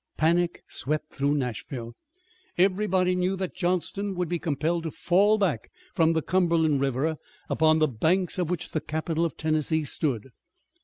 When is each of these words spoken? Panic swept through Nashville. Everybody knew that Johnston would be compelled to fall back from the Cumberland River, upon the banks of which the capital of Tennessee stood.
Panic 0.17 0.63
swept 0.67 1.13
through 1.13 1.35
Nashville. 1.35 1.95
Everybody 2.57 3.13
knew 3.13 3.35
that 3.35 3.53
Johnston 3.53 4.15
would 4.15 4.27
be 4.29 4.39
compelled 4.39 4.81
to 4.81 4.89
fall 4.89 5.37
back 5.37 5.69
from 5.93 6.13
the 6.13 6.23
Cumberland 6.23 6.81
River, 6.81 7.17
upon 7.51 7.77
the 7.77 7.87
banks 7.87 8.39
of 8.39 8.49
which 8.49 8.71
the 8.71 8.81
capital 8.81 9.25
of 9.25 9.37
Tennessee 9.37 9.83
stood. 9.83 10.31